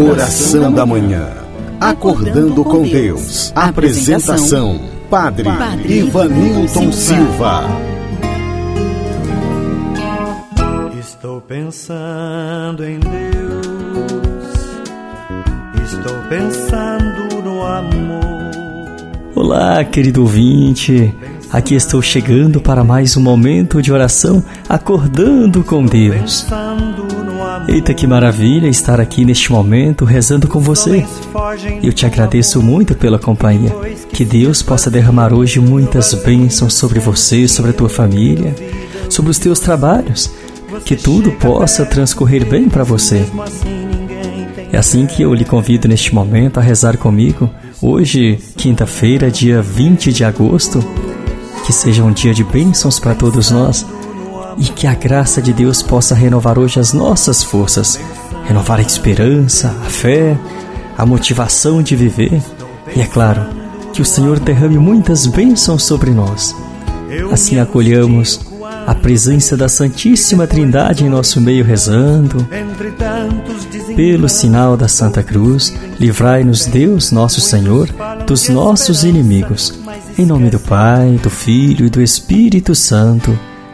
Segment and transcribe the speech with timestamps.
[0.00, 1.28] Oração da Manhã.
[1.78, 3.52] Acordando com Deus.
[3.54, 4.80] Apresentação:
[5.10, 5.46] Padre,
[5.86, 7.64] Ivanilton Silva.
[10.98, 14.46] Estou pensando em Deus.
[15.84, 18.40] Estou pensando no amor.
[19.34, 21.14] Olá, querido ouvinte.
[21.52, 26.46] Aqui estou chegando para mais um momento de oração, acordando com Deus.
[27.68, 31.06] Eita, que maravilha estar aqui neste momento rezando com você.
[31.82, 33.70] Eu te agradeço muito pela companhia.
[34.12, 38.54] Que Deus possa derramar hoje muitas bênçãos sobre você, sobre a tua família,
[39.08, 40.30] sobre os teus trabalhos.
[40.84, 43.24] Que tudo possa transcorrer bem para você.
[44.72, 47.50] É assim que eu lhe convido neste momento a rezar comigo.
[47.82, 50.80] Hoje, quinta-feira, dia 20 de agosto,
[51.64, 53.86] que seja um dia de bênçãos para todos nós
[54.58, 57.98] e que a graça de Deus possa renovar hoje as nossas forças,
[58.44, 60.36] renovar a esperança, a fé,
[60.96, 62.42] a motivação de viver
[62.94, 63.42] e, é claro,
[63.92, 66.54] que o Senhor derrame muitas bênçãos sobre nós.
[67.32, 68.40] Assim acolhamos
[68.86, 72.46] a presença da Santíssima Trindade em nosso meio rezando.
[73.94, 77.88] Pelo sinal da Santa Cruz, livrai-nos Deus, nosso Senhor,
[78.26, 79.78] dos nossos inimigos.
[80.18, 83.36] Em nome do Pai, do Filho e do Espírito Santo.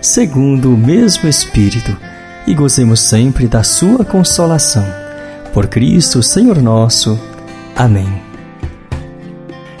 [0.00, 1.96] segundo o mesmo Espírito,
[2.46, 4.86] e gozemos sempre da Sua consolação.
[5.52, 7.18] Por Cristo, Senhor nosso.
[7.76, 8.30] Amém.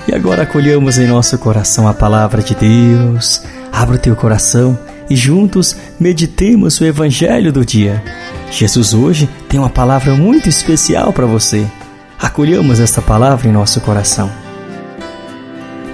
[0.06, 3.42] E agora acolhamos em nosso coração a palavra de Deus.
[3.72, 4.78] Abra o teu coração
[5.08, 8.02] e juntos meditemos o Evangelho do dia.
[8.50, 11.66] Jesus hoje tem uma palavra muito especial para você.
[12.20, 14.30] Acolhamos esta palavra em nosso coração.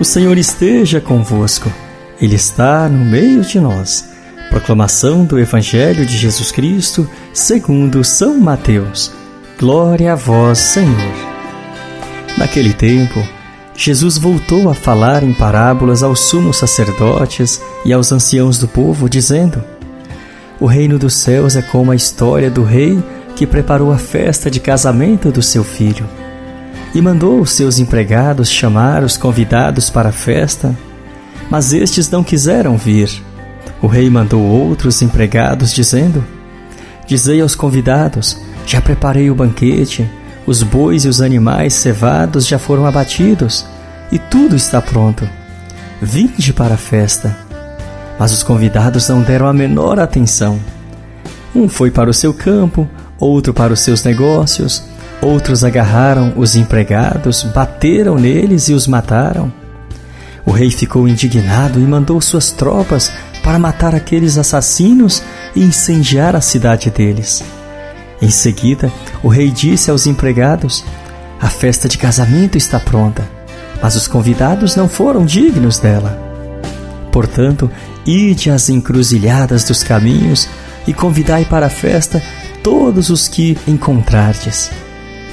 [0.00, 1.72] O Senhor esteja convosco,
[2.20, 4.15] Ele está no meio de nós.
[4.50, 9.12] Proclamação do Evangelho de Jesus Cristo, segundo São Mateus.
[9.58, 11.14] Glória a vós, Senhor.
[12.38, 13.22] Naquele tempo,
[13.74, 19.62] Jesus voltou a falar em parábolas aos sumos sacerdotes e aos anciãos do povo, dizendo:
[20.60, 23.02] O reino dos céus é como a história do rei
[23.34, 26.06] que preparou a festa de casamento do seu filho.
[26.94, 30.74] E mandou os seus empregados chamar os convidados para a festa,
[31.50, 33.25] mas estes não quiseram vir.
[33.82, 36.24] O rei mandou outros empregados, dizendo:
[37.06, 40.08] Dizei aos convidados: Já preparei o banquete,
[40.46, 43.66] os bois e os animais cevados já foram abatidos,
[44.10, 45.28] e tudo está pronto.
[46.00, 47.36] Vinde para a festa.
[48.18, 50.58] Mas os convidados não deram a menor atenção.
[51.54, 52.88] Um foi para o seu campo,
[53.18, 54.84] outro para os seus negócios,
[55.20, 59.52] outros agarraram os empregados, bateram neles e os mataram.
[60.44, 63.12] O rei ficou indignado e mandou suas tropas
[63.46, 65.22] para matar aqueles assassinos
[65.54, 67.44] e incendiar a cidade deles.
[68.20, 68.90] Em seguida,
[69.22, 70.84] o rei disse aos empregados:
[71.40, 73.24] A festa de casamento está pronta,
[73.80, 76.20] mas os convidados não foram dignos dela.
[77.12, 77.70] Portanto,
[78.04, 80.48] ide às encruzilhadas dos caminhos
[80.84, 82.20] e convidai para a festa
[82.64, 84.72] todos os que encontrardes.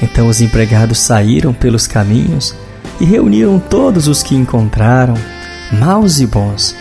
[0.03, 2.53] Então os empregados saíram pelos caminhos
[3.01, 5.15] e reuniram todos os que encontraram,
[5.71, 6.75] maus e bons,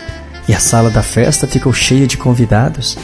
[0.47, 2.97] e a sala da festa ficou cheia de convidados.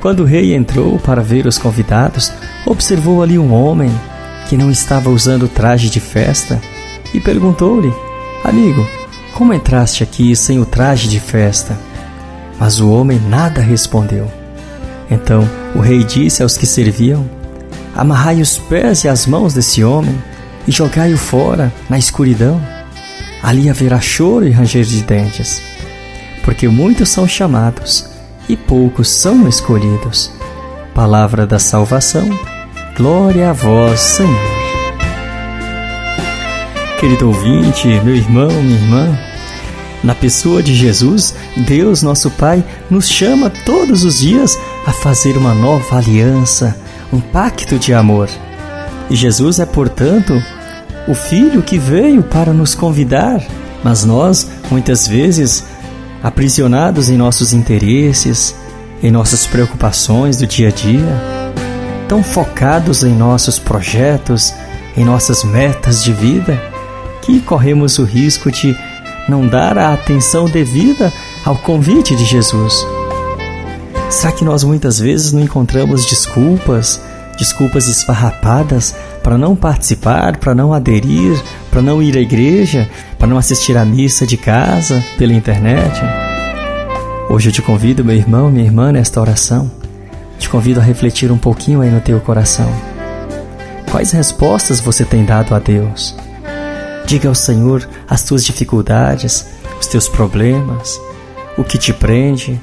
[0.00, 2.32] Quando o rei entrou para ver os convidados,
[2.66, 3.90] observou ali um homem
[4.48, 6.60] que não estava usando traje de festa
[7.14, 7.92] e perguntou-lhe:
[8.42, 8.86] Amigo,
[9.34, 11.78] como entraste aqui sem o traje de festa?
[12.58, 14.30] Mas o homem nada respondeu.
[15.10, 17.28] Então o rei disse aos que serviam:
[17.94, 20.16] Amarrai os pés e as mãos desse homem
[20.66, 22.60] e jogai-o fora na escuridão.
[23.42, 25.60] Ali haverá choro e ranger de dentes
[26.44, 28.08] porque muitos são chamados
[28.48, 30.30] e poucos são escolhidos.
[30.94, 32.28] Palavra da salvação,
[32.96, 34.62] glória a vós, Senhor.
[37.00, 39.18] Querido ouvinte, meu irmão, minha irmã,
[40.04, 45.54] na pessoa de Jesus, Deus, nosso Pai, nos chama todos os dias a fazer uma
[45.54, 46.76] nova aliança,
[47.12, 48.28] um pacto de amor.
[49.08, 50.42] E Jesus é, portanto,
[51.06, 53.44] o Filho que veio para nos convidar,
[53.82, 55.64] mas nós, muitas vezes,
[56.22, 58.54] aprisionados em nossos interesses,
[59.02, 61.22] em nossas preocupações do dia a dia,
[62.08, 64.54] tão focados em nossos projetos,
[64.96, 66.60] em nossas metas de vida,
[67.22, 68.76] que corremos o risco de
[69.28, 71.12] não dar a atenção devida
[71.44, 72.86] ao convite de Jesus.
[74.10, 77.00] Será que nós muitas vezes não encontramos desculpas,
[77.38, 81.40] desculpas esfarrapadas para não participar, para não aderir,
[81.70, 82.88] para não ir à igreja,
[83.18, 86.00] para não assistir à missa de casa, pela internet?
[87.30, 89.70] Hoje eu te convido, meu irmão, minha irmã, nesta oração.
[90.38, 92.70] Te convido a refletir um pouquinho aí no teu coração.
[93.90, 96.16] Quais respostas você tem dado a Deus?
[97.06, 99.46] Diga ao Senhor as tuas dificuldades,
[99.80, 101.00] os teus problemas,
[101.56, 102.60] o que te prende,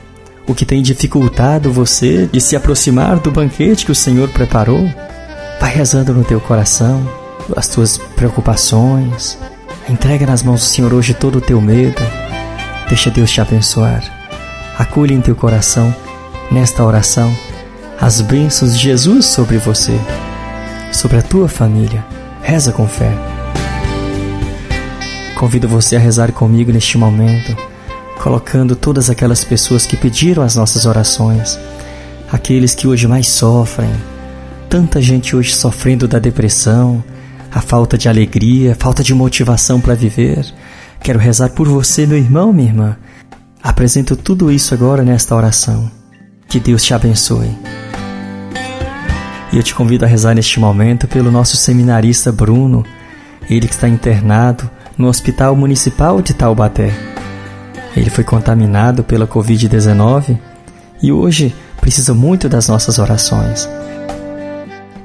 [0.47, 4.89] o que tem dificultado você de se aproximar do banquete que o Senhor preparou.
[5.59, 7.07] Vai rezando no teu coração
[7.55, 9.37] as tuas preocupações.
[9.87, 12.01] Entrega nas mãos do Senhor hoje todo o teu medo.
[12.87, 14.03] Deixa Deus te abençoar.
[14.77, 15.93] Acolhe em teu coração,
[16.49, 17.35] nesta oração,
[17.99, 19.99] as bênçãos de Jesus sobre você,
[20.91, 22.05] sobre a tua família.
[22.41, 23.11] Reza com fé.
[25.35, 27.55] Convido você a rezar comigo neste momento,
[28.21, 31.59] colocando todas aquelas pessoas que pediram as nossas orações,
[32.31, 33.91] aqueles que hoje mais sofrem,
[34.69, 37.03] tanta gente hoje sofrendo da depressão,
[37.51, 40.45] a falta de alegria, falta de motivação para viver.
[41.01, 42.97] Quero rezar por você, meu irmão, minha irmã.
[43.63, 45.89] Apresento tudo isso agora nesta oração.
[46.47, 47.49] Que Deus te abençoe.
[49.51, 52.85] E eu te convido a rezar neste momento pelo nosso seminarista Bruno,
[53.49, 56.93] ele que está internado no Hospital Municipal de Taubaté.
[57.97, 60.37] Ele foi contaminado pela Covid-19
[61.01, 63.67] e hoje precisa muito das nossas orações.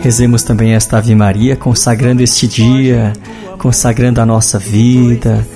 [0.00, 3.12] Rezemos também esta Ave Maria, consagrando este dia,
[3.58, 5.46] consagrando a nossa vida.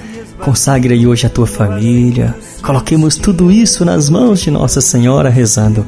[0.41, 2.35] Consagre aí hoje a tua família.
[2.61, 5.87] Coloquemos tudo isso nas mãos de Nossa Senhora, rezando.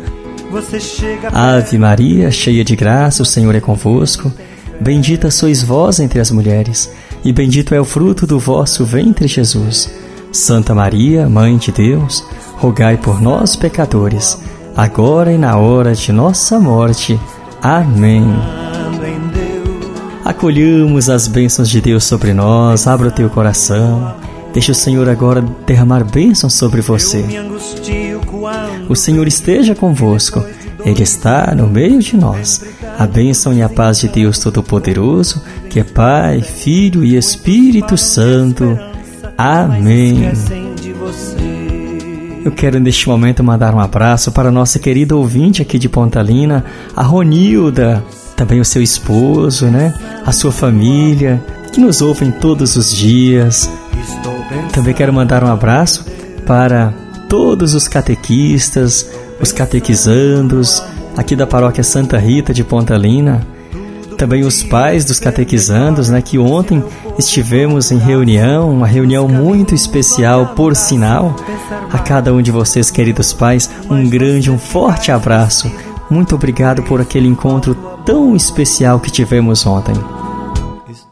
[1.32, 4.32] Ave Maria, cheia de graça, o Senhor é convosco.
[4.80, 6.90] Bendita sois vós entre as mulheres,
[7.24, 9.90] e bendito é o fruto do vosso ventre, Jesus.
[10.30, 12.24] Santa Maria, Mãe de Deus,
[12.56, 14.38] rogai por nós, pecadores,
[14.76, 17.18] agora e na hora de nossa morte.
[17.64, 18.22] Amém.
[20.22, 24.14] Acolhamos as bênçãos de Deus sobre nós, abra o teu coração.
[24.52, 27.24] Deixa o Senhor agora derramar bênçãos sobre você.
[28.86, 30.44] O Senhor esteja convosco,
[30.84, 32.62] Ele está no meio de nós.
[32.98, 38.78] A bênção e a paz de Deus Todo-Poderoso, que é Pai, Filho e Espírito Santo.
[39.38, 40.30] Amém.
[42.44, 46.62] Eu quero neste momento mandar um abraço para a nossa querida ouvinte aqui de Pontalina,
[46.94, 48.04] a Ronilda,
[48.36, 49.94] também o seu esposo, né?
[50.26, 51.42] A sua família,
[51.72, 53.70] que nos ouvem todos os dias.
[54.74, 56.04] Também quero mandar um abraço
[56.46, 56.92] para
[57.30, 59.08] todos os catequistas,
[59.40, 60.82] os catequizandos
[61.16, 63.40] aqui da paróquia Santa Rita de Pontalina,
[64.14, 66.82] também os pais dos catequizandos, né, que ontem
[67.18, 71.36] estivemos em reunião, uma reunião muito especial, por sinal.
[71.92, 75.70] A cada um de vocês, queridos pais, um grande, um forte abraço.
[76.10, 79.94] Muito obrigado por aquele encontro tão especial que tivemos ontem.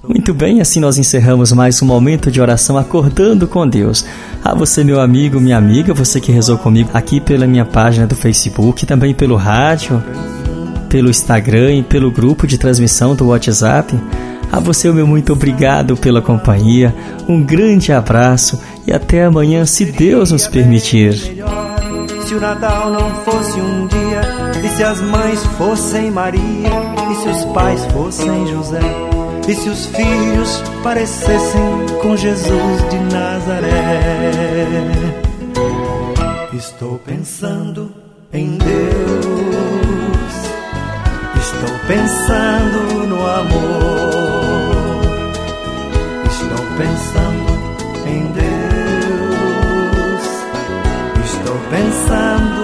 [0.06, 4.04] Muito bem, assim nós encerramos mais um momento de oração acordando com Deus.
[4.44, 8.16] A você, meu amigo, minha amiga, você que rezou comigo aqui pela minha página do
[8.16, 10.02] Facebook, também pelo rádio,
[10.92, 13.98] pelo Instagram e pelo grupo de transmissão do WhatsApp.
[14.52, 16.94] A você, meu muito obrigado pela companhia.
[17.26, 21.14] Um grande abraço e até amanhã, se Deus nos permitir.
[21.14, 24.20] Se o Natal não fosse um dia,
[24.62, 26.42] e se as mães fossem Maria,
[27.10, 28.80] e se os pais fossem José
[29.48, 31.60] e se os filhos parecessem
[32.00, 34.30] com Jesus de Nazaré?
[36.52, 37.92] Estou pensando
[38.32, 40.51] em Deus,
[41.62, 45.00] estou pensando no amor,
[46.28, 47.46] estou pensando
[48.04, 48.42] em Deus,
[51.24, 52.62] estou pensando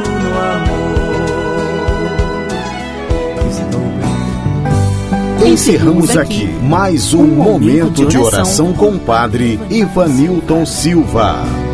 [5.47, 11.68] Encerramos aqui mais um momento de oração com o Padre Ivanilton Silva.